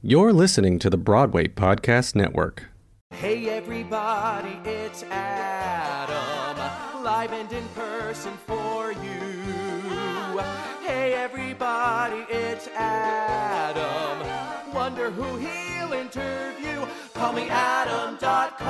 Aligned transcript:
You're 0.00 0.32
listening 0.32 0.78
to 0.78 0.90
the 0.90 0.96
Broadway 0.96 1.48
Podcast 1.48 2.14
Network. 2.14 2.66
Hey 3.10 3.48
everybody, 3.48 4.56
it's 4.64 5.02
Adam, 5.10 7.02
live 7.02 7.32
and 7.32 7.50
in 7.50 7.66
person 7.70 8.32
for 8.46 8.92
you. 8.92 10.38
Hey 10.86 11.14
everybody, 11.14 12.24
it's 12.30 12.68
Adam. 12.76 14.22
Wonder 14.72 15.10
who 15.10 15.36
he'll 15.36 15.92
interview? 15.92 16.86
Call 17.14 17.32
me 17.32 17.48
Adam.com. 17.48 18.68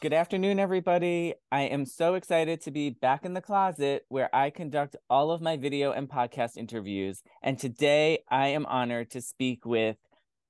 Good 0.00 0.12
afternoon, 0.12 0.58
everybody. 0.58 1.34
I 1.50 1.62
am 1.62 1.86
so 1.86 2.14
excited 2.14 2.60
to 2.62 2.70
be 2.70 2.90
back 2.90 3.24
in 3.24 3.34
the 3.34 3.40
closet 3.40 4.04
where 4.08 4.34
I 4.34 4.50
conduct 4.50 4.96
all 5.08 5.30
of 5.30 5.40
my 5.40 5.56
video 5.56 5.92
and 5.92 6.08
podcast 6.08 6.56
interviews. 6.56 7.22
And 7.42 7.58
today 7.58 8.24
I 8.30 8.48
am 8.48 8.66
honored 8.66 9.10
to 9.12 9.20
speak 9.20 9.64
with 9.64 9.96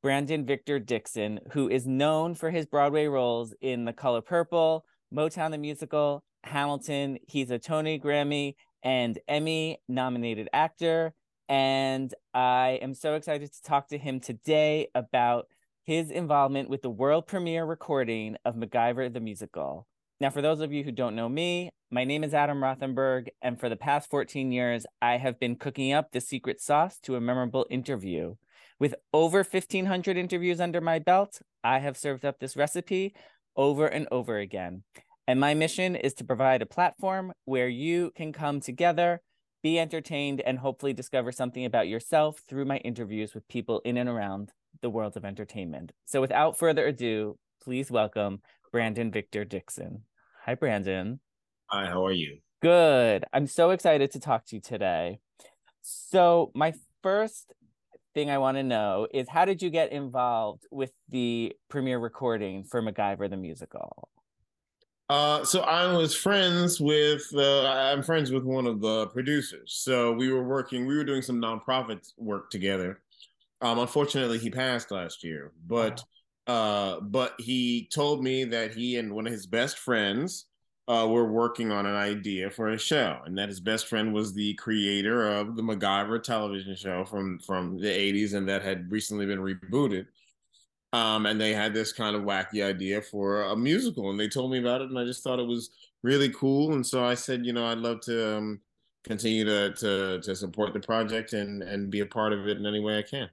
Brandon 0.03 0.45
Victor 0.45 0.79
Dixon, 0.79 1.41
who 1.53 1.69
is 1.69 1.87
known 1.87 2.35
for 2.35 2.51
his 2.51 2.67
Broadway 2.67 3.07
roles 3.07 3.55
in 3.61 3.85
The 3.85 3.93
Color 3.93 4.23
Purple, 4.23 4.85
Motown 5.15 5.53
the 5.53 5.59
Musical, 5.59 6.25
Hamilton. 6.45 7.19
He's 7.29 7.51
a 7.51 7.59
Tony, 7.59 8.01
Grammy, 8.01 8.55
and 8.83 9.19
Emmy 9.29 9.79
nominated 9.89 10.49
actor. 10.53 11.15
And 11.49 12.13
I 12.35 12.79
am 12.83 12.95
so 12.95 13.15
excited 13.15 13.53
to 13.53 13.63
talk 13.63 13.89
to 13.89 13.99
him 13.99 14.21
today 14.21 14.89
about 14.95 15.47
his 15.85 16.11
involvement 16.11 16.71
with 16.71 16.83
the 16.83 16.91
world 16.91 17.27
premiere 17.27 17.65
recording 17.65 18.37
of 18.45 18.55
MacGyver 18.55 19.13
the 19.13 19.21
Musical. 19.21 19.87
Now, 20.21 20.31
for 20.31 20.41
those 20.41 20.61
of 20.61 20.73
you 20.73 20.85
who 20.85 20.93
don't 20.93 21.17
know 21.17 21.29
me, 21.29 21.71
my 21.91 22.05
name 22.05 22.23
is 22.23 22.33
Adam 22.33 22.61
Rothenberg, 22.61 23.29
and 23.43 23.59
for 23.59 23.69
the 23.69 23.77
past 23.77 24.09
14 24.09 24.53
years, 24.53 24.87
I 25.01 25.17
have 25.17 25.41
been 25.41 25.57
cooking 25.57 25.93
up 25.93 26.13
the 26.13 26.21
secret 26.21 26.61
sauce 26.61 27.01
to 27.01 27.17
a 27.17 27.21
memorable 27.21 27.67
interview. 27.69 28.37
With 28.79 28.95
over 29.13 29.39
1,500 29.39 30.17
interviews 30.17 30.61
under 30.61 30.81
my 30.81 31.01
belt, 31.01 31.43
I 31.65 31.81
have 31.81 31.97
served 31.97 32.25
up 32.25 32.39
this 32.39 32.57
recipe 32.57 33.13
over 33.57 33.89
and 33.89 34.07
over 34.13 34.39
again. 34.39 34.85
And 35.27 35.41
my 35.41 35.55
mission 35.55 35.97
is 35.97 36.15
to 36.15 36.25
provide 36.25 36.63
a 36.63 36.67
platform 36.67 37.33
where 37.45 37.69
you 37.69 38.13
can 38.15 38.33
come 38.33 38.61
together, 38.61 39.21
be 39.65 39.81
entertained, 39.81 40.41
and 40.43 40.61
hopefully 40.61 40.93
discover 40.93 41.33
something 41.33 41.65
about 41.65 41.89
yourself 41.89 42.43
through 42.49 42.67
my 42.67 42.77
interviews 42.79 43.35
with 43.35 43.49
people 43.49 43.81
in 43.85 43.97
and 43.97 44.09
around 44.09 44.53
the 44.83 44.91
world 44.91 45.17
of 45.17 45.25
entertainment. 45.25 45.93
So 46.05 46.21
without 46.21 46.59
further 46.59 46.87
ado, 46.87 47.39
please 47.63 47.91
welcome 47.91 48.43
Brandon 48.71 49.11
Victor 49.11 49.45
Dixon. 49.45 50.03
Hi, 50.45 50.55
Brandon. 50.55 51.21
Hi, 51.67 51.87
how 51.87 52.05
are 52.05 52.13
you? 52.13 52.39
Good. 52.61 53.25
I'm 53.33 53.47
so 53.47 53.71
excited 53.71 54.11
to 54.11 54.21
talk 54.21 54.45
to 54.47 54.57
you 54.57 54.61
today. 54.61 55.21
So, 55.81 56.53
my 56.55 56.75
first 57.03 57.55
thing 58.15 58.31
I 58.31 58.39
want 58.39 58.57
to 58.57 58.63
know 58.63 59.09
is 59.13 59.29
how 59.29 59.45
did 59.45 59.63
you 59.63 59.71
get 59.71 59.91
involved 59.91 60.65
with 60.71 60.93
the 61.09 61.55
premiere 61.69 61.99
recording 61.99 62.63
for 62.65 62.83
MacGyver 62.83 63.29
the 63.31 63.37
musical? 63.37 64.09
Uh, 65.09 65.45
so 65.45 65.61
I 65.61 65.93
was 65.93 66.15
friends 66.15 66.81
with 66.81 67.23
uh, 67.35 67.67
I'm 67.69 68.03
friends 68.03 68.31
with 68.31 68.45
one 68.45 68.67
of 68.67 68.81
the 68.81 69.09
producers. 69.09 69.75
So 69.77 70.13
we 70.13 70.33
were 70.33 70.45
working, 70.45 70.87
we 70.87 70.97
were 70.97 71.05
doing 71.05 71.23
some 71.23 71.41
nonprofit 71.41 72.11
work 72.17 72.51
together. 72.51 73.03
Um, 73.63 73.79
unfortunately, 73.79 74.39
he 74.39 74.51
passed 74.51 74.91
last 74.91 75.23
year, 75.25 75.53
but 75.67 76.05
uh, 76.47 77.01
but 77.01 77.35
he 77.39 77.89
told 77.93 78.23
me 78.23 78.45
that 78.45 78.73
he 78.75 78.99
and 78.99 79.15
one 79.15 79.27
of 79.27 79.33
his 79.33 79.47
best 79.47 79.79
friends 79.79 80.47
uh, 80.89 81.07
were 81.09 81.31
working 81.31 81.71
on 81.71 81.87
an 81.87 81.95
idea 81.95 82.51
for 82.51 82.71
a 82.71 82.79
show, 82.79 83.19
and 83.25 83.39
that 83.39 83.49
his 83.49 83.61
best 83.61 83.87
friend 83.87 84.13
was 84.13 84.35
the 84.35 84.55
creator 84.55 85.29
of 85.29 85.55
the 85.57 85.63
MacGyver 85.63 86.23
television 86.23 86.75
show 86.75 87.05
from 87.05 87.39
from 87.39 87.79
the 87.79 87.89
'80s, 87.89 88.35
and 88.35 88.49
that 88.49 88.63
had 88.63 88.91
recently 88.91 89.27
been 89.27 89.39
rebooted. 89.39 90.07
Um, 90.93 91.25
and 91.27 91.41
they 91.41 91.55
had 91.55 91.73
this 91.73 91.93
kind 91.93 92.15
of 92.17 92.23
wacky 92.23 92.63
idea 92.65 93.01
for 93.01 93.43
a 93.45 93.57
musical, 93.57 94.11
and 94.11 94.21
they 94.21 94.29
told 94.29 94.51
me 94.51 94.59
about 94.59 94.83
it, 94.83 94.91
and 94.91 94.99
I 94.99 95.05
just 95.05 95.23
thought 95.23 95.39
it 95.39 95.47
was 95.47 95.71
really 96.03 96.31
cool, 96.31 96.73
and 96.75 96.87
so 96.87 97.05
I 97.05 97.15
said, 97.15 97.47
you 97.47 97.53
know, 97.53 97.65
I'd 97.67 97.79
love 97.79 98.01
to 98.03 98.37
um, 98.39 98.61
continue 99.05 99.45
to 99.45 99.73
to 99.75 100.21
to 100.21 100.37
support 100.37 100.73
the 100.75 100.81
project 100.81 101.33
and 101.33 101.63
and 101.63 101.91
be 101.91 102.01
a 102.01 102.07
part 102.07 102.33
of 102.33 102.49
it 102.49 102.59
in 102.59 102.67
any 102.67 102.81
way 102.81 102.99
I 102.99 103.03
can. 103.03 103.31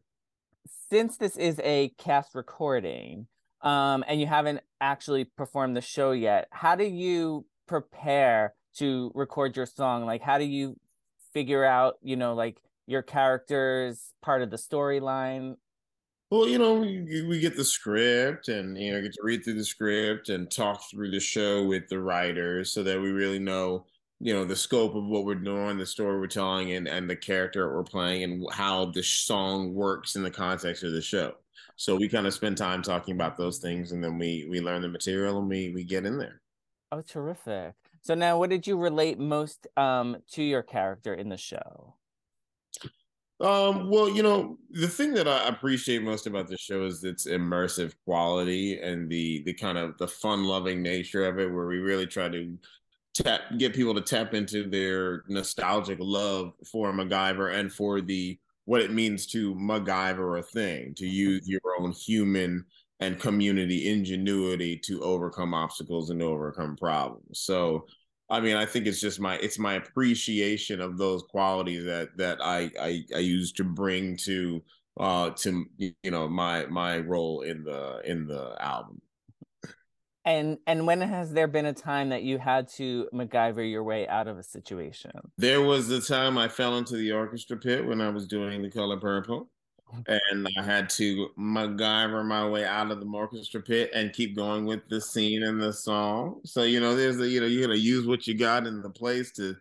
Since 0.90 1.18
this 1.18 1.38
is 1.38 1.60
a 1.64 1.90
cast 2.00 2.34
recording, 2.34 3.28
um, 3.62 4.04
and 4.08 4.20
you 4.20 4.26
haven't 4.26 4.62
actually 4.82 5.24
performed 5.24 5.78
the 5.78 5.82
show 5.82 6.14
yet, 6.14 6.48
how 6.52 6.76
do 6.76 6.84
you 6.84 7.46
prepare 7.68 8.56
to 8.78 9.12
record 9.14 9.56
your 9.56 9.68
song? 9.68 10.08
Like, 10.08 10.24
how 10.24 10.40
do 10.40 10.46
you 10.46 10.80
figure 11.32 11.64
out, 11.64 11.96
you 12.02 12.16
know, 12.16 12.34
like 12.34 12.60
your 12.88 13.04
characters 13.04 14.14
part 14.24 14.42
of 14.42 14.50
the 14.50 14.58
storyline? 14.58 15.58
Well, 16.32 16.48
you 16.48 16.58
know, 16.58 16.80
we, 16.80 17.24
we 17.28 17.40
get 17.40 17.56
the 17.56 17.66
script 17.66 18.48
and, 18.48 18.76
you 18.76 18.92
know, 18.92 19.02
get 19.02 19.14
to 19.14 19.22
read 19.22 19.44
through 19.44 19.56
the 19.56 19.66
script 19.66 20.30
and 20.30 20.50
talk 20.50 20.82
through 20.90 21.12
the 21.12 21.20
show 21.20 21.66
with 21.66 21.88
the 21.90 22.00
writers 22.00 22.72
so 22.72 22.82
that 22.82 23.00
we 23.00 23.10
really 23.10 23.40
know, 23.40 23.86
you 24.20 24.34
know, 24.34 24.44
the 24.44 24.56
scope 24.56 24.96
of 24.96 25.06
what 25.06 25.26
we're 25.26 25.36
doing, 25.36 25.78
the 25.78 25.86
story 25.86 26.20
we're 26.20 26.28
telling, 26.28 26.74
and, 26.74 26.88
and 26.88 27.10
the 27.10 27.16
character 27.16 27.74
we're 27.74 27.84
playing, 27.84 28.24
and 28.24 28.46
how 28.52 28.86
the 28.86 29.04
song 29.04 29.74
works 29.74 30.16
in 30.16 30.24
the 30.24 30.32
context 30.32 30.84
of 30.84 30.92
the 30.92 31.02
show. 31.02 31.36
So 31.78 31.96
we 31.96 32.10
kind 32.10 32.28
of 32.28 32.34
spend 32.34 32.58
time 32.58 32.82
talking 32.82 33.16
about 33.16 33.38
those 33.38 33.60
things, 33.60 33.94
and 33.94 34.04
then 34.04 34.18
we 34.18 34.46
we 34.50 34.60
learn 34.60 34.82
the 34.82 34.90
material 34.90 35.40
and 35.40 35.48
we 35.48 35.72
we 35.74 35.84
get 35.84 36.06
in 36.06 36.18
there. 36.18 36.42
Oh, 36.92 37.02
terrific! 37.02 37.76
So 38.02 38.14
now, 38.16 38.38
what 38.38 38.50
did 38.50 38.68
you 38.68 38.78
relate 38.78 39.20
most 39.20 39.68
um, 39.78 40.18
to 40.32 40.44
your 40.44 40.64
character 40.64 41.14
in 41.14 41.30
the 41.30 41.38
show? 41.38 41.96
Um, 43.42 43.90
well, 43.90 44.10
you 44.10 44.22
know, 44.22 44.58
the 44.72 44.90
thing 44.90 45.14
that 45.14 45.28
I 45.28 45.48
appreciate 45.48 46.04
most 46.04 46.28
about 46.28 46.50
the 46.50 46.58
show 46.58 46.84
is 46.84 47.06
its 47.06 47.26
immersive 47.26 47.94
quality 48.04 48.82
and 48.82 49.10
the 49.10 49.44
the 49.46 49.54
kind 49.54 49.78
of 49.78 49.98
the 49.98 50.10
fun 50.10 50.44
loving 50.44 50.82
nature 50.82 51.26
of 51.26 51.40
it, 51.40 51.50
where 51.50 51.68
we 51.68 51.78
really 51.78 52.08
try 52.08 52.28
to 52.28 52.58
tap 53.24 53.42
get 53.58 53.74
people 53.74 53.94
to 53.94 54.02
tap 54.02 54.34
into 54.34 54.70
their 54.70 55.24
nostalgic 55.28 55.98
love 56.02 56.54
for 56.72 56.92
MacGyver 56.92 57.54
and 57.54 57.72
for 57.72 58.02
the 58.02 58.40
what 58.66 58.82
it 58.82 58.92
means 58.92 59.26
to 59.28 59.56
MacGyver 59.56 60.40
a 60.40 60.44
thing, 60.44 60.94
to 60.96 61.08
use 61.08 61.48
your 61.48 61.62
own 61.80 61.92
human 61.92 62.66
and 63.00 63.20
community 63.20 63.90
ingenuity 63.90 64.78
to 64.86 65.02
overcome 65.02 65.54
obstacles 65.54 66.10
and 66.10 66.22
overcome 66.22 66.76
problems. 66.76 67.40
So 67.40 67.86
I 68.30 68.40
mean, 68.40 68.56
I 68.56 68.66
think 68.66 68.86
it's 68.86 69.02
just 69.02 69.20
my 69.20 69.38
it's 69.38 69.58
my 69.58 69.76
appreciation 69.76 70.82
of 70.82 70.98
those 70.98 71.24
qualities 71.24 71.86
that 71.86 72.10
that 72.18 72.38
I 72.42 72.70
I, 72.80 73.04
I 73.16 73.20
use 73.20 73.52
to 73.54 73.64
bring 73.64 74.18
to 74.18 74.62
uh 75.00 75.32
to 75.32 75.66
you 75.78 75.94
know 76.06 76.28
my 76.28 76.66
my 76.68 77.00
role 77.00 77.42
in 77.42 77.64
the 77.64 78.02
in 78.06 78.28
the 78.28 78.56
album. 78.60 79.02
And 80.26 80.58
and 80.68 80.86
when 80.86 81.02
has 81.02 81.32
there 81.32 81.48
been 81.48 81.66
a 81.66 81.74
time 81.74 82.10
that 82.10 82.24
you 82.24 82.38
had 82.38 82.68
to 82.74 83.08
MacGyver 83.14 83.70
your 83.70 83.84
way 83.84 84.08
out 84.08 84.28
of 84.28 84.38
a 84.38 84.44
situation? 84.44 85.12
There 85.38 85.62
was 85.62 85.88
the 85.88 86.02
time 86.02 86.38
I 86.38 86.48
fell 86.48 86.78
into 86.78 86.98
the 86.98 87.12
orchestra 87.14 87.58
pit 87.58 87.86
when 87.86 88.02
I 88.02 88.10
was 88.10 88.28
doing 88.28 88.62
the 88.62 88.70
color 88.70 88.98
purple 88.98 89.50
oh, 89.94 90.04
and 90.32 90.48
I 90.58 90.62
had 90.62 90.90
to 90.92 91.30
MacGyver 91.38 92.26
my 92.26 92.48
way 92.48 92.66
out 92.66 92.92
of 92.92 93.00
the 93.00 93.08
orchestra 93.08 93.62
pit 93.62 93.92
and 93.94 94.12
keep 94.12 94.36
going 94.36 94.66
with 94.66 94.82
the 94.90 95.00
scene 95.00 95.44
and 95.44 95.62
the 95.62 95.72
song. 95.72 96.42
So 96.44 96.64
you 96.64 96.80
know, 96.82 96.96
there's 96.96 97.20
a 97.20 97.28
you 97.28 97.40
know 97.40 97.48
you 97.48 97.62
got 97.62 97.74
to 97.74 97.80
use 97.80 98.06
what 98.06 98.28
you 98.28 98.38
got 98.38 98.68
in 98.68 98.82
the 98.82 98.90
place 98.90 99.32
to 99.34 99.56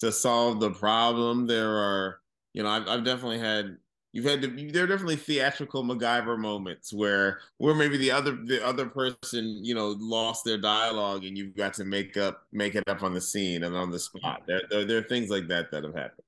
to 0.00 0.12
solve 0.12 0.60
the 0.60 0.70
problem. 0.70 1.46
There 1.48 1.76
are 1.76 2.20
you 2.54 2.62
know 2.62 2.68
I've 2.68 2.86
I've 2.86 3.04
definitely 3.04 3.40
had 3.40 3.76
you've 4.16 4.24
had 4.24 4.40
to 4.40 4.72
there 4.72 4.84
are 4.84 4.86
definitely 4.86 5.16
theatrical 5.16 5.84
MacGyver 5.84 6.38
moments 6.38 6.90
where 6.90 7.40
where 7.58 7.74
maybe 7.74 7.98
the 7.98 8.10
other 8.10 8.34
the 8.46 8.64
other 8.66 8.86
person 8.86 9.62
you 9.62 9.74
know 9.74 9.94
lost 9.98 10.42
their 10.42 10.56
dialogue 10.56 11.26
and 11.26 11.36
you've 11.36 11.54
got 11.54 11.74
to 11.74 11.84
make 11.84 12.16
up 12.16 12.44
make 12.50 12.74
it 12.74 12.88
up 12.88 13.02
on 13.02 13.12
the 13.12 13.20
scene 13.20 13.62
and 13.62 13.76
on 13.76 13.90
the 13.90 13.98
spot. 13.98 14.42
There 14.46 14.62
there, 14.70 14.86
there 14.86 14.98
are 14.98 15.02
things 15.02 15.28
like 15.28 15.48
that 15.48 15.70
that 15.70 15.84
have 15.84 15.94
happened. 15.94 16.22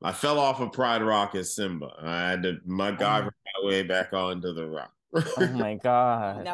I 0.00 0.12
fell 0.12 0.38
off 0.38 0.60
of 0.60 0.70
Pride 0.70 1.02
Rock 1.02 1.34
as 1.34 1.52
Simba. 1.52 1.90
I 2.00 2.30
had 2.30 2.44
to 2.44 2.58
MacGyver 2.68 3.30
oh. 3.32 3.62
my 3.62 3.68
way 3.68 3.82
back 3.82 4.12
onto 4.12 4.54
the 4.54 4.68
rock. 4.68 4.92
oh 5.12 5.46
my 5.54 5.74
god! 5.82 6.52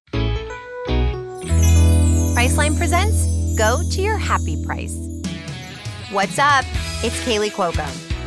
Priceline 2.35 2.77
presents 2.79 3.27
"Go 3.59 3.83
to 3.91 4.01
Your 4.01 4.17
Happy 4.17 4.65
Price." 4.65 4.97
What's 6.11 6.39
up? 6.39 6.65
It's 7.03 7.23
Kaley 7.27 7.51
Cuoco. 7.51 8.14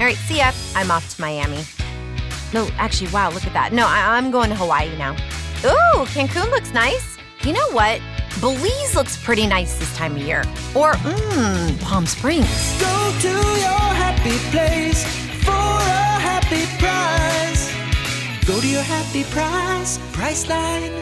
All 0.00 0.06
right, 0.06 0.16
see 0.16 0.38
ya. 0.38 0.50
I'm 0.74 0.90
off 0.90 1.14
to 1.14 1.20
Miami. 1.20 1.62
No, 2.54 2.66
actually, 2.78 3.10
wow, 3.12 3.30
look 3.30 3.46
at 3.46 3.52
that. 3.52 3.72
No, 3.72 3.86
I- 3.86 4.16
I'm 4.16 4.30
going 4.30 4.48
to 4.48 4.56
Hawaii 4.56 4.96
now. 4.96 5.12
Ooh, 5.64 6.04
Cancun 6.06 6.50
looks 6.50 6.72
nice. 6.72 7.18
You 7.42 7.52
know 7.52 7.70
what? 7.72 8.00
Belize 8.40 8.96
looks 8.96 9.22
pretty 9.22 9.46
nice 9.46 9.78
this 9.78 9.94
time 9.96 10.16
of 10.16 10.22
year. 10.22 10.40
Or, 10.74 10.92
mmm, 10.94 11.80
Palm 11.82 12.06
Springs. 12.06 12.48
Go 12.80 13.12
to 13.20 13.28
your 13.28 13.88
happy 14.00 14.38
place 14.50 15.04
for 15.44 15.50
a 15.52 16.18
happy 16.28 16.64
price. 16.78 17.68
Go 18.46 18.58
to 18.60 18.66
your 18.66 18.82
happy 18.82 19.24
price, 19.24 19.98
Priceline. 20.12 20.96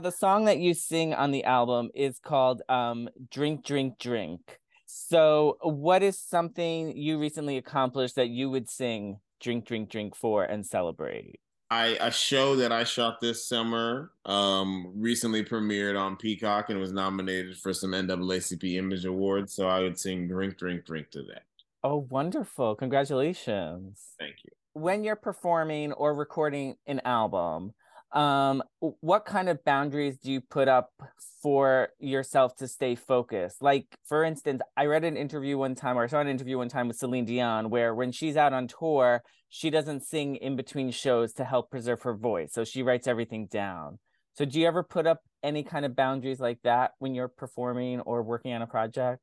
The 0.00 0.10
song 0.10 0.46
that 0.46 0.58
you 0.58 0.72
sing 0.72 1.12
on 1.12 1.30
the 1.32 1.44
album 1.44 1.90
is 1.94 2.18
called 2.18 2.62
um, 2.70 3.08
Drink, 3.30 3.62
Drink, 3.64 3.98
Drink. 3.98 4.58
So, 4.94 5.56
what 5.62 6.02
is 6.02 6.18
something 6.18 6.94
you 6.94 7.18
recently 7.18 7.56
accomplished 7.56 8.14
that 8.16 8.28
you 8.28 8.50
would 8.50 8.68
sing 8.68 9.20
Drink, 9.40 9.64
Drink, 9.64 9.88
Drink 9.88 10.14
for 10.14 10.44
and 10.44 10.66
celebrate? 10.66 11.40
I 11.70 11.96
a 11.98 12.10
show 12.10 12.56
that 12.56 12.72
I 12.72 12.84
shot 12.84 13.18
this 13.22 13.42
summer 13.42 14.12
um 14.26 14.92
recently 14.94 15.44
premiered 15.44 15.98
on 15.98 16.16
Peacock 16.16 16.68
and 16.68 16.78
was 16.78 16.92
nominated 16.92 17.56
for 17.56 17.72
some 17.72 17.92
NAACP 17.92 18.76
Image 18.76 19.06
Awards. 19.06 19.54
So 19.54 19.66
I 19.66 19.80
would 19.80 19.98
sing 19.98 20.28
"Drink, 20.28 20.58
Drink, 20.58 20.84
Drink" 20.84 21.10
to 21.12 21.22
that. 21.22 21.44
Oh, 21.82 22.06
wonderful. 22.10 22.74
Congratulations. 22.74 23.98
Thank 24.18 24.44
you. 24.44 24.50
When 24.74 25.04
you're 25.04 25.16
performing 25.16 25.92
or 25.92 26.14
recording 26.14 26.76
an 26.86 27.00
album, 27.06 27.72
um, 28.12 28.62
what 28.78 29.24
kind 29.24 29.48
of 29.48 29.64
boundaries 29.64 30.18
do 30.18 30.30
you 30.30 30.40
put 30.40 30.68
up 30.68 30.90
for 31.42 31.88
yourself 31.98 32.54
to 32.56 32.68
stay 32.68 32.94
focused? 32.94 33.62
Like, 33.62 33.86
for 34.04 34.24
instance, 34.24 34.60
I 34.76 34.86
read 34.86 35.04
an 35.04 35.16
interview 35.16 35.56
one 35.56 35.74
time, 35.74 35.98
or 35.98 36.04
I 36.04 36.06
saw 36.06 36.20
an 36.20 36.28
interview 36.28 36.58
one 36.58 36.68
time 36.68 36.88
with 36.88 36.98
Celine 36.98 37.24
Dion, 37.24 37.70
where 37.70 37.94
when 37.94 38.12
she's 38.12 38.36
out 38.36 38.52
on 38.52 38.68
tour, 38.68 39.22
she 39.48 39.70
doesn't 39.70 40.04
sing 40.04 40.36
in 40.36 40.56
between 40.56 40.90
shows 40.90 41.32
to 41.34 41.44
help 41.44 41.70
preserve 41.70 42.02
her 42.02 42.14
voice. 42.14 42.52
So 42.52 42.64
she 42.64 42.82
writes 42.82 43.06
everything 43.06 43.46
down. 43.46 43.98
So, 44.34 44.44
do 44.44 44.58
you 44.58 44.66
ever 44.66 44.82
put 44.82 45.06
up 45.06 45.20
any 45.42 45.62
kind 45.62 45.84
of 45.84 45.94
boundaries 45.94 46.40
like 46.40 46.58
that 46.64 46.92
when 46.98 47.14
you're 47.14 47.28
performing 47.28 48.00
or 48.00 48.22
working 48.22 48.52
on 48.52 48.62
a 48.62 48.66
project? 48.66 49.20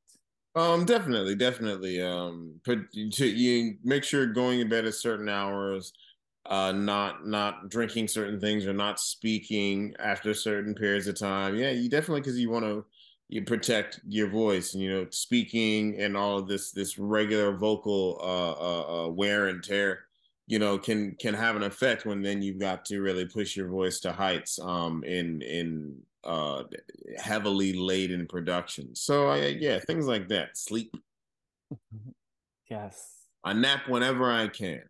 Um, 0.56 0.86
definitely, 0.86 1.36
definitely. 1.36 2.02
Um, 2.02 2.60
put 2.64 2.92
to 2.92 3.28
you 3.28 3.76
make 3.84 4.04
sure 4.04 4.26
going 4.26 4.60
to 4.60 4.66
bed 4.66 4.86
at 4.86 4.96
certain 4.96 5.30
hours, 5.30 5.94
uh, 6.50 6.72
not 6.72 7.26
not 7.28 7.70
drinking 7.70 8.08
certain 8.08 8.40
things 8.40 8.66
or 8.66 8.74
not 8.74 9.00
speaking 9.00 9.96
after 10.00 10.34
certain 10.34 10.74
periods 10.74 11.08
of 11.08 11.18
time. 11.18 11.56
Yeah, 11.56 11.72
you 11.72 11.90
definitely 11.90 12.22
because 12.22 12.40
you 12.40 12.50
want 12.50 12.66
to 12.66 12.86
you 13.30 13.44
protect 13.44 14.02
your 14.08 14.28
voice 14.28 14.74
and 14.74 14.84
you 14.84 14.92
know 14.92 15.08
speaking 15.12 16.02
and 16.02 16.18
all 16.18 16.38
of 16.38 16.48
this 16.48 16.72
this 16.72 16.98
regular 16.98 17.56
vocal 17.56 18.18
uh, 18.22 18.52
uh, 18.52 19.06
uh 19.06 19.08
wear 19.08 19.48
and 19.48 19.64
tear 19.64 20.06
you 20.48 20.58
know 20.58 20.78
can 20.78 21.16
can 21.20 21.36
have 21.36 21.56
an 21.56 21.64
effect 21.64 22.06
when 22.06 22.22
then 22.22 22.42
you've 22.42 22.60
got 22.60 22.84
to 22.86 23.00
really 23.00 23.26
push 23.26 23.56
your 23.56 23.68
voice 23.68 24.00
to 24.00 24.12
heights 24.12 24.60
um 24.60 25.04
in 25.04 25.42
in 25.44 25.96
uh 26.24 26.64
heavily 27.18 27.72
laden 27.74 28.26
production 28.26 28.94
so 28.96 29.28
I, 29.28 29.48
yeah 29.60 29.80
things 29.80 30.08
like 30.08 30.28
that 30.30 30.58
sleep 30.58 30.94
Yes. 32.70 33.26
i 33.44 33.54
nap 33.54 33.88
whenever 33.88 34.32
i 34.32 34.48
can 34.48 34.82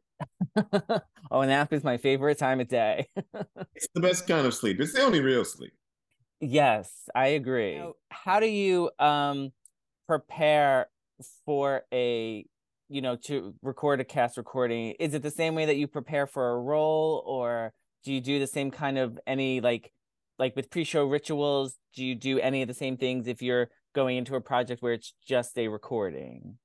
oh, 1.31 1.41
nap 1.43 1.73
is 1.73 1.83
my 1.83 1.97
favorite 1.97 2.37
time 2.37 2.59
of 2.59 2.67
day. 2.67 3.07
it's 3.75 3.87
the 3.93 4.01
best 4.01 4.27
kind 4.27 4.45
of 4.45 4.53
sleep 4.53 4.79
it's 4.79 4.93
the 4.93 5.01
only 5.01 5.21
real 5.21 5.45
sleep 5.45 5.73
Yes, 6.41 7.09
I 7.13 7.27
agree. 7.27 7.77
Now, 7.77 7.93
how 8.09 8.39
do 8.39 8.47
you 8.47 8.91
um 8.99 9.51
prepare 10.07 10.87
for 11.45 11.83
a 11.93 12.45
you 12.87 13.01
know 13.01 13.17
to 13.25 13.53
record 13.61 13.99
a 13.99 14.05
cast 14.05 14.37
recording? 14.37 14.91
Is 14.99 15.13
it 15.13 15.21
the 15.21 15.31
same 15.31 15.55
way 15.55 15.65
that 15.65 15.75
you 15.75 15.87
prepare 15.87 16.27
for 16.27 16.51
a 16.51 16.59
role 16.59 17.23
or 17.25 17.73
do 18.03 18.13
you 18.13 18.21
do 18.21 18.39
the 18.39 18.47
same 18.47 18.71
kind 18.71 18.97
of 18.97 19.19
any 19.27 19.59
like 19.59 19.91
like 20.37 20.55
with 20.55 20.69
pre-show 20.69 21.05
rituals, 21.05 21.75
do 21.93 22.05
you 22.05 22.15
do 22.15 22.39
any 22.39 22.61
of 22.61 22.69
the 22.69 22.73
same 22.73 22.95
things 22.95 23.27
if 23.27 23.41
you're 23.41 23.69
going 23.93 24.15
into 24.15 24.35
a 24.35 24.41
project 24.41 24.81
where 24.81 24.93
it's 24.93 25.13
just 25.27 25.57
a 25.57 25.67
recording? 25.67 26.57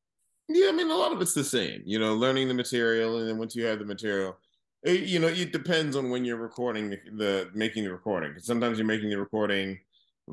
Yeah, 0.49 0.69
I 0.69 0.73
mean, 0.73 0.91
a 0.91 0.95
lot 0.95 1.13
of 1.13 1.21
it's 1.23 1.35
the 1.35 1.45
same. 1.45 1.83
You 1.87 1.99
know, 1.99 2.15
learning 2.15 2.49
the 2.49 2.55
material, 2.55 3.19
and 3.19 3.29
then 3.29 3.39
once 3.39 3.57
you 3.57 3.65
have 3.65 3.79
the 3.79 3.85
material, 3.85 4.37
it, 4.83 5.03
you 5.03 5.19
know, 5.19 5.29
it 5.29 5.53
depends 5.53 5.97
on 5.97 6.11
when 6.11 6.25
you're 6.25 6.37
recording 6.37 6.91
the, 6.91 6.99
the 7.17 7.51
making 7.55 7.85
the 7.85 7.93
recording. 7.93 8.35
Sometimes 8.39 8.79
you're 8.79 8.87
making 8.87 9.09
the 9.11 9.19
recording 9.19 9.79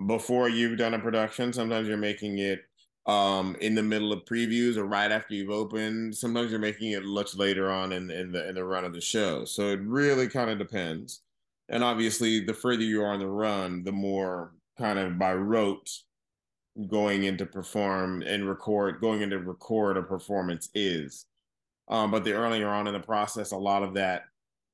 before 0.08 0.50
you've 0.50 0.78
done 0.78 0.94
a 0.94 1.00
production. 1.00 1.54
Sometimes 1.54 1.88
you're 1.88 1.98
making 1.98 2.40
it 2.40 2.62
um 3.08 3.56
in 3.62 3.74
the 3.74 3.82
middle 3.82 4.14
of 4.14 4.24
previews 4.26 4.78
or 4.78 4.86
right 4.86 5.12
after 5.12 5.34
you've 5.34 5.50
opened. 5.50 6.16
Sometimes 6.16 6.52
you're 6.52 6.60
making 6.60 6.92
it 6.92 7.04
much 7.04 7.36
later 7.36 7.72
on 7.72 7.92
in 7.94 8.12
in 8.12 8.32
the 8.32 8.48
in 8.50 8.56
the 8.56 8.64
run 8.66 8.84
of 8.86 8.94
the 8.94 9.02
show. 9.02 9.46
So 9.46 9.70
it 9.70 9.80
really 9.82 10.28
kind 10.28 10.50
of 10.52 10.60
depends. 10.60 11.22
And 11.70 11.84
obviously, 11.84 12.42
the 12.42 12.54
further 12.54 12.84
you 12.84 13.02
are 13.04 13.14
in 13.14 13.20
the 13.22 13.30
run, 13.30 13.84
the 13.84 13.92
more 13.94 14.54
kind 14.78 15.00
of 15.00 15.18
by 15.18 15.34
rote 15.34 15.90
going 16.88 17.24
into 17.24 17.46
perform 17.46 18.22
and 18.22 18.48
record 18.48 19.02
going 19.02 19.22
into 19.22 19.40
record 19.40 19.98
a 19.98 20.02
performance 20.04 20.70
is 20.74 21.26
um 21.90 22.12
but 22.12 22.24
the 22.24 22.32
earlier 22.32 22.70
on 22.70 22.88
in 22.88 22.94
the 22.94 23.00
process 23.00 23.52
a 23.52 23.58
lot 23.58 23.84
of 23.84 23.94
that 23.94 24.24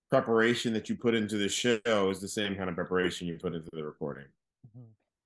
preparation 0.10 0.74
that 0.74 0.90
you 0.90 0.96
put 0.96 1.16
into 1.16 1.38
the 1.38 1.50
show 1.50 2.10
is 2.10 2.22
the 2.22 2.28
same 2.28 2.56
kind 2.56 2.70
of 2.70 2.76
preparation 2.76 3.28
you 3.28 3.38
put 3.38 3.54
into 3.56 3.70
the 3.74 3.84
recording 3.84 4.26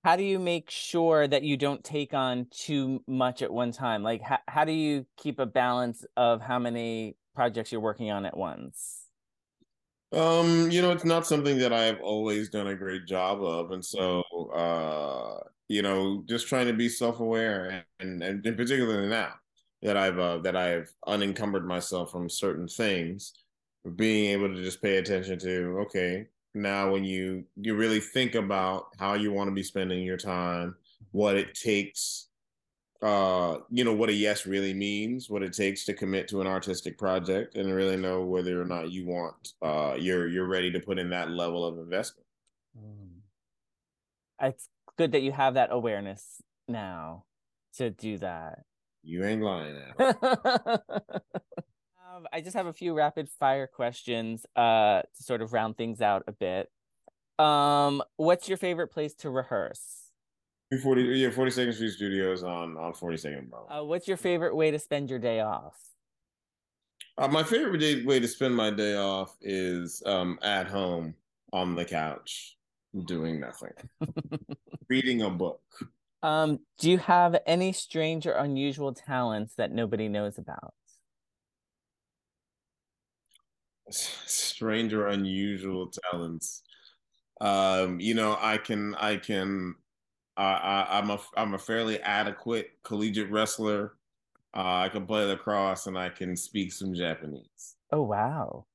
How 0.03 0.15
do 0.15 0.23
you 0.23 0.39
make 0.39 0.71
sure 0.71 1.27
that 1.27 1.43
you 1.43 1.57
don't 1.57 1.83
take 1.83 2.13
on 2.13 2.47
too 2.49 3.03
much 3.05 3.43
at 3.43 3.51
one 3.51 3.71
time? 3.71 4.01
Like 4.01 4.21
how, 4.23 4.39
how 4.47 4.65
do 4.65 4.71
you 4.71 5.05
keep 5.15 5.39
a 5.39 5.45
balance 5.45 6.03
of 6.17 6.41
how 6.41 6.57
many 6.57 7.17
projects 7.35 7.71
you're 7.71 7.81
working 7.81 8.09
on 8.09 8.25
at 8.25 8.35
once? 8.35 9.00
Um 10.13 10.69
you 10.69 10.81
know 10.81 10.91
it's 10.91 11.05
not 11.05 11.25
something 11.25 11.57
that 11.57 11.71
i've 11.71 11.99
always 12.01 12.49
done 12.49 12.67
a 12.67 12.75
great 12.75 13.05
job 13.05 13.41
of 13.41 13.71
and 13.71 13.83
so 13.83 14.21
uh 14.53 15.39
you 15.69 15.81
know 15.81 16.23
just 16.27 16.47
trying 16.47 16.67
to 16.67 16.73
be 16.73 16.89
self-aware 16.89 17.85
and 17.99 18.21
and, 18.21 18.45
and 18.45 18.57
particularly 18.57 19.07
now 19.07 19.31
that 19.81 19.95
i've 19.95 20.19
uh 20.19 20.37
that 20.39 20.55
i've 20.55 20.91
unencumbered 21.07 21.65
myself 21.65 22.11
from 22.11 22.29
certain 22.29 22.67
things 22.67 23.33
being 23.95 24.31
able 24.31 24.53
to 24.53 24.61
just 24.61 24.81
pay 24.81 24.97
attention 24.97 25.39
to 25.39 25.77
okay 25.79 26.27
now 26.53 26.91
when 26.91 27.05
you 27.05 27.45
you 27.55 27.75
really 27.75 28.01
think 28.01 28.35
about 28.35 28.87
how 28.99 29.13
you 29.13 29.31
want 29.31 29.47
to 29.47 29.55
be 29.55 29.63
spending 29.63 30.03
your 30.03 30.17
time 30.17 30.75
what 31.11 31.37
it 31.37 31.55
takes 31.55 32.27
uh 33.01 33.57
you 33.69 33.83
know 33.83 33.93
what 33.93 34.09
a 34.09 34.13
yes 34.13 34.45
really 34.45 34.73
means 34.73 35.29
what 35.29 35.41
it 35.41 35.53
takes 35.53 35.85
to 35.85 35.93
commit 35.93 36.27
to 36.27 36.39
an 36.41 36.47
artistic 36.47 36.97
project 36.97 37.55
and 37.55 37.73
really 37.73 37.97
know 37.97 38.23
whether 38.25 38.61
or 38.61 38.65
not 38.65 38.91
you 38.91 39.05
want 39.07 39.53
uh 39.63 39.95
you're 39.99 40.27
you're 40.27 40.47
ready 40.47 40.71
to 40.71 40.79
put 40.79 40.99
in 40.99 41.09
that 41.09 41.31
level 41.31 41.65
of 41.65 41.79
investment 41.79 42.27
It's 44.41 44.69
good 44.97 45.11
that 45.13 45.21
you 45.21 45.31
have 45.31 45.53
that 45.55 45.69
awareness 45.71 46.41
now 46.67 47.25
to 47.77 47.89
do 47.89 48.17
that. 48.19 48.59
you 49.03 49.23
ain't 49.23 49.41
lying 49.41 49.75
now 49.97 50.13
Um, 52.13 52.27
I 52.33 52.41
just 52.41 52.55
have 52.55 52.65
a 52.65 52.73
few 52.73 52.93
rapid 52.93 53.29
fire 53.29 53.67
questions 53.67 54.45
uh 54.55 55.01
to 55.01 55.23
sort 55.23 55.41
of 55.41 55.53
round 55.53 55.77
things 55.77 56.01
out 56.01 56.23
a 56.27 56.31
bit. 56.33 56.69
Um, 57.39 58.03
what's 58.17 58.47
your 58.49 58.57
favorite 58.57 58.89
place 58.89 59.13
to 59.15 59.29
rehearse? 59.29 60.00
40 60.77 61.03
yeah 61.03 61.29
42nd 61.29 61.73
street 61.73 61.91
studios 61.91 62.43
on 62.43 62.77
on 62.77 62.93
42nd 62.93 63.49
Broadway. 63.49 63.75
Uh, 63.75 63.83
what's 63.83 64.07
your 64.07 64.17
favorite 64.17 64.55
way 64.55 64.71
to 64.71 64.79
spend 64.79 65.09
your 65.09 65.19
day 65.19 65.41
off? 65.41 65.77
Uh, 67.17 67.27
my 67.27 67.43
favorite 67.43 67.79
day, 67.79 68.03
way 68.03 68.19
to 68.19 68.27
spend 68.27 68.55
my 68.55 68.69
day 68.71 68.95
off 68.95 69.37
is 69.41 70.01
um 70.05 70.39
at 70.41 70.67
home 70.67 71.15
on 71.51 71.75
the 71.75 71.83
couch 71.85 72.57
doing 73.05 73.39
nothing 73.39 73.73
reading 74.89 75.21
a 75.21 75.29
book 75.29 75.61
Um, 76.23 76.59
do 76.79 76.89
you 76.91 76.97
have 76.99 77.39
any 77.45 77.73
strange 77.73 78.27
or 78.27 78.33
unusual 78.33 78.93
talents 78.93 79.55
that 79.55 79.71
nobody 79.71 80.07
knows 80.09 80.37
about? 80.37 80.73
strange 83.89 84.93
or 84.93 85.07
unusual 85.07 85.91
talents 86.11 86.63
um 87.41 87.99
you 87.99 88.13
know 88.13 88.37
i 88.39 88.57
can 88.57 88.95
i 88.95 89.17
can 89.17 89.75
I, 90.41 90.87
I 90.89 90.97
i'm 90.97 91.09
a 91.09 91.19
i'm 91.35 91.53
a 91.53 91.59
fairly 91.59 91.99
adequate 91.99 92.71
collegiate 92.83 93.31
wrestler 93.31 93.93
uh, 94.55 94.75
i 94.85 94.89
can 94.89 95.05
play 95.05 95.25
lacrosse 95.25 95.87
and 95.87 95.97
i 95.97 96.09
can 96.09 96.35
speak 96.35 96.71
some 96.73 96.93
japanese 96.93 97.75
Oh 97.91 98.03
wow. 98.03 98.65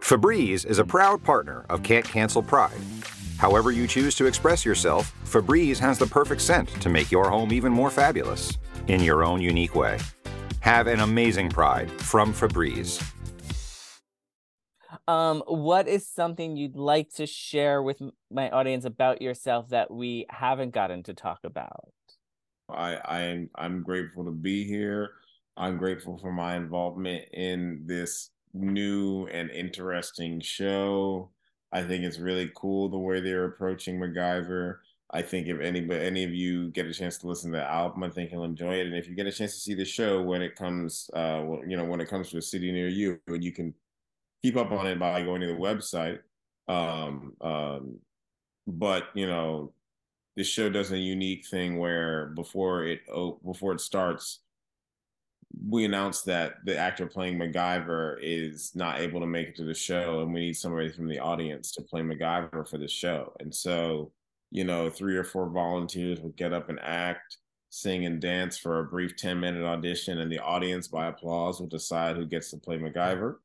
Febreze 0.00 0.66
is 0.66 0.78
a 0.78 0.84
proud 0.84 1.22
partner 1.24 1.64
of 1.70 1.82
Can't 1.82 2.04
Cancel 2.04 2.42
Pride. 2.42 2.80
However 3.38 3.70
you 3.70 3.86
choose 3.86 4.14
to 4.16 4.26
express 4.26 4.64
yourself, 4.64 5.12
Febreze 5.24 5.78
has 5.78 5.98
the 5.98 6.06
perfect 6.06 6.42
scent 6.42 6.68
to 6.80 6.88
make 6.88 7.10
your 7.10 7.30
home 7.30 7.52
even 7.52 7.72
more 7.72 7.90
fabulous 7.90 8.58
in 8.88 9.02
your 9.02 9.24
own 9.24 9.40
unique 9.40 9.74
way. 9.74 9.98
Have 10.60 10.88
an 10.88 11.00
amazing 11.00 11.48
Pride 11.48 11.90
from 11.90 12.32
Febreze. 12.34 13.02
Um, 15.08 15.42
what 15.46 15.88
is 15.88 16.06
something 16.06 16.58
you'd 16.58 16.76
like 16.76 17.14
to 17.14 17.26
share 17.26 17.82
with 17.82 17.98
my 18.30 18.50
audience 18.50 18.84
about 18.84 19.22
yourself 19.22 19.70
that 19.70 19.90
we 19.90 20.26
haven't 20.28 20.74
gotten 20.74 21.02
to 21.04 21.14
talk 21.14 21.40
about? 21.44 21.88
I 22.68 22.98
I'm 23.06 23.50
I'm 23.54 23.82
grateful 23.82 24.26
to 24.26 24.30
be 24.30 24.64
here. 24.64 25.12
I'm 25.56 25.78
grateful 25.78 26.18
for 26.18 26.30
my 26.30 26.56
involvement 26.56 27.24
in 27.32 27.84
this 27.86 28.28
new 28.52 29.26
and 29.28 29.50
interesting 29.50 30.40
show. 30.40 31.30
I 31.72 31.84
think 31.84 32.04
it's 32.04 32.18
really 32.18 32.50
cool 32.54 32.90
the 32.90 32.98
way 32.98 33.20
they're 33.20 33.46
approaching 33.46 33.98
MacGyver. 33.98 34.76
I 35.10 35.22
think 35.22 35.46
if 35.46 35.58
any 35.60 35.80
but 35.80 36.02
any 36.02 36.24
of 36.24 36.34
you 36.34 36.70
get 36.72 36.84
a 36.84 36.92
chance 36.92 37.16
to 37.18 37.28
listen 37.28 37.50
to 37.52 37.58
the 37.58 37.64
album, 37.64 38.02
I 38.02 38.10
think 38.10 38.30
you'll 38.30 38.44
enjoy 38.44 38.74
it. 38.74 38.86
And 38.86 38.94
if 38.94 39.08
you 39.08 39.14
get 39.14 39.26
a 39.26 39.32
chance 39.32 39.54
to 39.54 39.60
see 39.60 39.74
the 39.74 39.86
show 39.86 40.22
when 40.22 40.42
it 40.42 40.54
comes, 40.54 41.08
uh, 41.14 41.42
well, 41.46 41.62
you 41.66 41.78
know, 41.78 41.86
when 41.86 42.02
it 42.02 42.08
comes 42.08 42.28
to 42.30 42.36
a 42.36 42.42
city 42.42 42.70
near 42.72 42.88
you, 42.88 43.18
and 43.26 43.42
you 43.42 43.52
can 43.52 43.72
keep 44.42 44.56
up 44.56 44.70
on 44.70 44.86
it 44.86 44.98
by 44.98 45.22
going 45.22 45.40
to 45.40 45.46
the 45.46 45.52
website. 45.54 46.20
Um, 46.68 47.34
um, 47.40 47.98
but 48.66 49.04
you 49.14 49.26
know, 49.26 49.72
this 50.36 50.46
show 50.46 50.68
does 50.68 50.92
a 50.92 50.98
unique 50.98 51.46
thing 51.46 51.78
where 51.78 52.26
before 52.26 52.84
it 52.84 53.00
oh, 53.12 53.38
before 53.44 53.72
it 53.72 53.80
starts, 53.80 54.40
we 55.66 55.84
announce 55.84 56.22
that 56.22 56.56
the 56.64 56.76
actor 56.76 57.06
playing 57.06 57.38
MacGyver 57.38 58.18
is 58.20 58.72
not 58.74 59.00
able 59.00 59.20
to 59.20 59.26
make 59.26 59.48
it 59.48 59.56
to 59.56 59.64
the 59.64 59.74
show, 59.74 60.20
and 60.20 60.32
we 60.32 60.40
need 60.40 60.56
somebody 60.56 60.90
from 60.90 61.08
the 61.08 61.18
audience 61.18 61.72
to 61.72 61.82
play 61.82 62.02
MacGyver 62.02 62.68
for 62.68 62.78
the 62.78 62.88
show. 62.88 63.32
And 63.40 63.54
so 63.54 64.12
you 64.50 64.64
know, 64.64 64.88
three 64.88 65.16
or 65.16 65.24
four 65.24 65.48
volunteers 65.48 66.20
would 66.20 66.36
get 66.36 66.52
up 66.52 66.68
and 66.68 66.80
act, 66.80 67.38
sing 67.70 68.06
and 68.06 68.20
dance 68.20 68.56
for 68.56 68.78
a 68.78 68.84
brief 68.84 69.16
10 69.16 69.38
minute 69.38 69.64
audition, 69.64 70.18
and 70.18 70.32
the 70.32 70.38
audience 70.38 70.88
by 70.88 71.06
applause 71.08 71.60
will 71.60 71.66
decide 71.66 72.16
who 72.16 72.24
gets 72.24 72.50
to 72.50 72.56
play 72.56 72.78
MacGyver. 72.78 73.36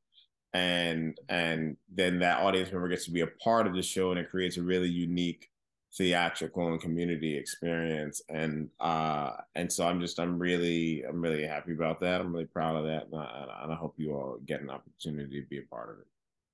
And 0.54 1.18
and 1.28 1.76
then 1.92 2.20
that 2.20 2.40
audience 2.40 2.72
member 2.72 2.88
gets 2.88 3.04
to 3.06 3.10
be 3.10 3.20
a 3.20 3.26
part 3.26 3.66
of 3.66 3.74
the 3.74 3.82
show 3.82 4.10
and 4.10 4.20
it 4.20 4.30
creates 4.30 4.56
a 4.56 4.62
really 4.62 4.88
unique 4.88 5.50
theatrical 5.96 6.68
and 6.68 6.80
community 6.80 7.36
experience. 7.36 8.22
And 8.28 8.70
uh 8.80 9.32
and 9.56 9.72
so 9.72 9.86
I'm 9.86 10.00
just 10.00 10.18
I'm 10.20 10.38
really 10.38 11.02
I'm 11.02 11.20
really 11.20 11.44
happy 11.44 11.72
about 11.72 12.00
that. 12.00 12.20
I'm 12.20 12.32
really 12.32 12.46
proud 12.46 12.76
of 12.76 12.84
that. 12.84 13.08
And 13.10 13.20
I, 13.20 13.60
and 13.64 13.72
I 13.72 13.76
hope 13.76 13.94
you 13.96 14.12
all 14.14 14.38
get 14.46 14.62
an 14.62 14.70
opportunity 14.70 15.42
to 15.42 15.46
be 15.48 15.58
a 15.58 15.62
part 15.62 15.90
of 15.90 15.98
it. 15.98 16.06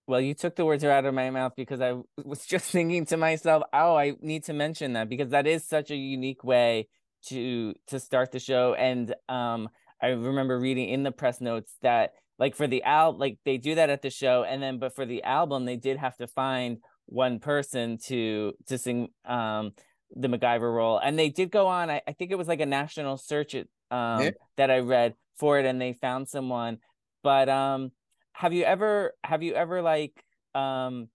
Well, 0.07 0.21
you 0.21 0.35
took 0.35 0.57
the 0.57 0.65
words 0.65 0.83
right 0.83 0.97
out 0.97 1.05
of 1.05 1.15
my 1.15 1.31
mouth 1.31 1.53
because 1.55 1.81
I 1.81 1.95
was 2.25 2.45
just 2.45 2.65
thinking 2.73 3.07
to 3.07 3.17
myself, 3.17 3.63
oh, 3.73 3.97
I 3.97 4.15
need 4.21 4.45
to 4.45 4.53
mention 4.53 4.95
that 4.95 5.09
because 5.09 5.31
that 5.31 5.47
is 5.47 5.65
such 5.65 5.91
a 5.91 5.97
unique 5.97 6.43
way 6.43 6.89
to 7.27 7.75
to 7.89 8.01
start 8.01 8.33
the 8.33 8.41
show. 8.41 8.75
And 8.75 9.15
um, 9.29 9.69
I 10.03 10.09
remember 10.09 10.59
reading 10.59 10.89
in 10.89 11.03
the 11.03 11.13
press 11.13 11.41
notes 11.41 11.75
that 11.83 12.15
like 12.41 12.57
for 12.57 12.67
the 12.67 12.83
al 12.83 13.17
like 13.17 13.39
they 13.45 13.59
do 13.59 13.77
that 13.77 13.91
at 13.91 14.03
the 14.03 14.11
show, 14.11 14.43
and 14.43 14.61
then 14.63 14.79
but 14.79 14.95
for 14.97 15.07
the 15.07 15.23
album 15.23 15.67
they 15.67 15.77
did 15.77 15.99
have 15.99 16.17
to 16.17 16.27
find 16.27 16.79
one 17.07 17.39
person 17.39 17.99
to 18.07 18.55
to 18.67 18.79
sing 18.79 19.11
um 19.27 19.73
the 20.17 20.27
MacGyver 20.27 20.75
role, 20.75 20.99
and 20.99 21.17
they 21.17 21.29
did 21.29 21.53
go 21.53 21.69
on. 21.69 21.91
I, 21.91 22.01
I 22.09 22.13
think 22.13 22.33
it 22.33 22.39
was 22.39 22.49
like 22.49 22.61
a 22.61 22.67
national 22.67 23.19
search 23.19 23.55
it 23.55 23.69
um 23.91 24.23
yeah. 24.23 24.31
that 24.57 24.71
I 24.71 24.79
read 24.79 25.15
for 25.37 25.61
it, 25.61 25.67
and 25.67 25.81
they 25.81 25.93
found 25.93 26.29
someone. 26.29 26.79
But 27.23 27.51
um 27.51 27.93
have 28.33 28.55
you 28.55 28.65
ever 28.65 29.13
have 29.23 29.43
you 29.43 29.55
ever 29.55 29.83
like 29.83 30.25
um 30.55 31.09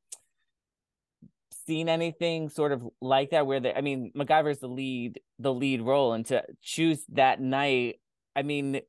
seen 1.66 1.90
anything 1.90 2.50
sort 2.50 2.72
of 2.72 2.84
like 3.02 3.32
that 3.32 3.48
where 3.48 3.60
they 3.60 3.74
I 3.74 3.82
mean 3.82 4.12
MacGyver's 4.16 4.60
the 4.60 4.68
lead 4.68 5.20
the 5.40 5.52
lead 5.52 5.82
role 5.82 6.14
and 6.14 6.24
to 6.28 6.44
choose 6.62 7.04
that 7.14 7.42
night 7.42 8.00
I 8.36 8.44
mean 8.44 8.82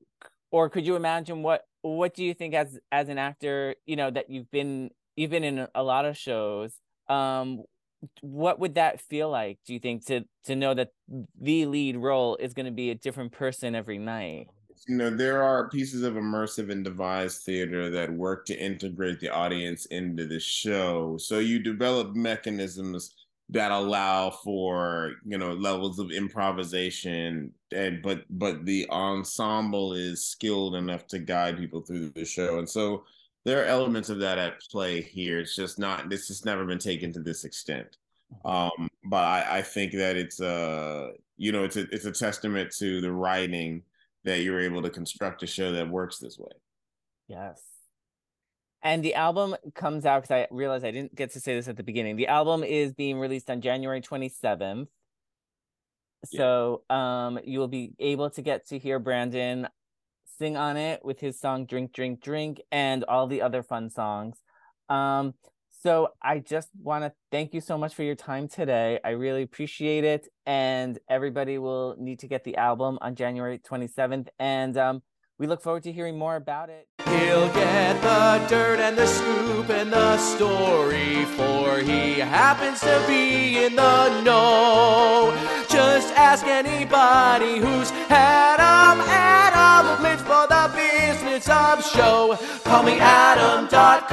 or 0.50 0.68
could 0.68 0.86
you 0.86 0.96
imagine 0.96 1.42
what 1.42 1.62
what 1.94 2.14
do 2.14 2.24
you 2.24 2.34
think 2.34 2.54
as 2.54 2.78
as 2.90 3.08
an 3.08 3.18
actor 3.18 3.74
you 3.86 3.96
know 3.96 4.10
that 4.10 4.28
you've 4.30 4.50
been 4.50 4.90
you've 5.14 5.30
been 5.30 5.44
in 5.44 5.66
a 5.74 5.82
lot 5.82 6.04
of 6.04 6.16
shows 6.16 6.74
um 7.08 7.62
what 8.20 8.58
would 8.58 8.74
that 8.74 9.00
feel 9.00 9.30
like 9.30 9.58
do 9.66 9.72
you 9.72 9.80
think 9.80 10.04
to 10.06 10.24
to 10.44 10.56
know 10.56 10.74
that 10.74 10.90
the 11.40 11.66
lead 11.66 11.96
role 11.96 12.36
is 12.36 12.54
going 12.54 12.66
to 12.66 12.72
be 12.72 12.90
a 12.90 12.94
different 12.94 13.32
person 13.32 13.74
every 13.74 13.98
night? 13.98 14.48
You 14.88 14.96
know 14.96 15.10
there 15.10 15.42
are 15.42 15.70
pieces 15.70 16.02
of 16.02 16.14
immersive 16.14 16.70
and 16.70 16.84
devised 16.84 17.42
theater 17.42 17.90
that 17.90 18.12
work 18.12 18.44
to 18.46 18.58
integrate 18.58 19.20
the 19.20 19.30
audience 19.30 19.86
into 19.86 20.26
the 20.26 20.38
show. 20.38 21.16
So 21.18 21.38
you 21.38 21.58
develop 21.58 22.14
mechanisms 22.14 23.14
that 23.50 23.70
allow 23.70 24.30
for 24.30 25.12
you 25.24 25.38
know 25.38 25.52
levels 25.52 25.98
of 25.98 26.10
improvisation. 26.10 27.52
And 27.72 28.02
but 28.02 28.24
but 28.30 28.64
the 28.64 28.88
ensemble 28.90 29.92
is 29.92 30.24
skilled 30.24 30.74
enough 30.74 31.06
to 31.08 31.18
guide 31.18 31.58
people 31.58 31.80
through 31.80 32.10
the 32.10 32.24
show. 32.24 32.58
And 32.58 32.68
so 32.68 33.04
there 33.44 33.62
are 33.62 33.66
elements 33.66 34.08
of 34.08 34.18
that 34.20 34.38
at 34.38 34.60
play 34.70 35.00
here. 35.00 35.38
It's 35.38 35.54
just 35.54 35.78
not 35.78 36.08
this 36.10 36.28
has 36.28 36.44
never 36.44 36.64
been 36.64 36.78
taken 36.78 37.12
to 37.12 37.20
this 37.20 37.44
extent. 37.44 37.96
Um 38.44 38.88
but 39.04 39.22
i 39.22 39.58
i 39.58 39.62
think 39.62 39.92
that 39.92 40.16
it's 40.16 40.40
a 40.40 41.12
you 41.36 41.52
know 41.52 41.62
it's 41.62 41.76
a 41.76 41.82
it's 41.94 42.06
a 42.06 42.12
testament 42.12 42.72
to 42.78 43.00
the 43.00 43.12
writing 43.12 43.82
that 44.24 44.40
you're 44.40 44.58
able 44.58 44.82
to 44.82 44.90
construct 44.90 45.44
a 45.44 45.46
show 45.46 45.70
that 45.72 45.88
works 45.88 46.18
this 46.18 46.38
way. 46.38 46.50
Yes. 47.28 47.62
And 48.82 49.04
the 49.04 49.14
album 49.14 49.56
comes 49.74 50.06
out 50.06 50.22
because 50.22 50.34
I 50.34 50.46
realized 50.50 50.84
I 50.84 50.90
didn't 50.90 51.14
get 51.14 51.32
to 51.32 51.40
say 51.40 51.54
this 51.54 51.68
at 51.68 51.76
the 51.76 51.82
beginning. 51.82 52.16
The 52.16 52.28
album 52.28 52.62
is 52.62 52.92
being 52.92 53.18
released 53.18 53.50
on 53.50 53.60
January 53.60 54.00
27th. 54.00 54.86
Yeah. 56.30 56.38
So 56.38 56.82
um 56.90 57.38
you 57.44 57.58
will 57.58 57.68
be 57.68 57.92
able 57.98 58.30
to 58.30 58.42
get 58.42 58.68
to 58.68 58.78
hear 58.78 58.98
Brandon 58.98 59.68
sing 60.38 60.56
on 60.56 60.76
it 60.76 61.04
with 61.04 61.20
his 61.20 61.40
song 61.40 61.66
Drink 61.66 61.92
Drink 61.92 62.20
Drink 62.20 62.60
and 62.70 63.04
all 63.04 63.26
the 63.26 63.42
other 63.42 63.62
fun 63.62 63.90
songs. 63.90 64.36
Um 64.88 65.34
so 65.82 66.08
I 66.22 66.38
just 66.38 66.68
want 66.82 67.04
to 67.04 67.12
thank 67.30 67.54
you 67.54 67.60
so 67.60 67.78
much 67.78 67.94
for 67.94 68.02
your 68.02 68.14
time 68.14 68.48
today. 68.48 68.98
I 69.04 69.10
really 69.10 69.42
appreciate 69.42 70.04
it. 70.04 70.26
And 70.44 70.98
everybody 71.08 71.58
will 71.58 71.94
need 71.98 72.20
to 72.20 72.26
get 72.26 72.44
the 72.44 72.56
album 72.56 72.98
on 73.02 73.14
January 73.14 73.58
27th. 73.58 74.28
And 74.38 74.76
um, 74.76 75.02
we 75.38 75.46
look 75.46 75.60
forward 75.60 75.82
to 75.82 75.92
hearing 75.92 76.18
more 76.18 76.36
about 76.36 76.70
it. 76.70 76.88
He'll 77.04 77.48
get 77.52 78.00
the 78.00 78.46
dirt 78.48 78.80
and 78.80 78.96
the 78.96 79.06
scoop 79.06 79.68
and 79.70 79.92
the 79.92 80.16
story, 80.18 81.24
for 81.36 81.78
he 81.78 82.14
happens 82.18 82.80
to 82.80 83.04
be 83.06 83.64
in 83.64 83.76
the 83.76 84.22
know. 84.22 85.36
Just 85.68 86.14
ask 86.14 86.46
anybody 86.46 87.58
who's 87.58 87.90
Adam. 88.08 89.04
Adam 89.08 90.02
lives 90.02 90.22
for 90.22 90.46
the 90.48 90.70
business 90.74 91.48
of 91.48 91.84
show. 91.84 92.36
Call 92.64 92.82
me 92.82 92.98
Adam.com. 92.98 94.06